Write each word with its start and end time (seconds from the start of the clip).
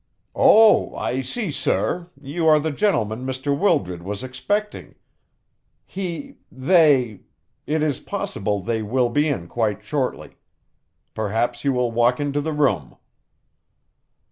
"Oh, 0.33 0.95
I 0.95 1.21
see, 1.21 1.51
sir, 1.51 2.09
you 2.19 2.47
are 2.47 2.59
the 2.59 2.71
gentleman 2.71 3.23
Mr. 3.23 3.55
Wildred 3.55 4.01
was 4.01 4.23
expecting. 4.23 4.95
He 5.85 6.37
they 6.51 7.19
it 7.67 7.83
is 7.83 7.99
possible 7.99 8.61
they 8.61 8.81
will 8.81 9.09
be 9.09 9.27
in 9.27 9.47
quite 9.47 9.83
shortly. 9.83 10.37
Perhaps 11.13 11.63
you 11.63 11.71
will 11.73 11.91
walk 11.91 12.19
into 12.19 12.41
the 12.41 12.51
room." 12.51 12.95